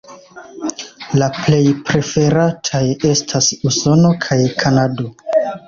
[1.21, 1.59] La plej
[1.91, 5.11] preferataj estas Usono kaj Kanado.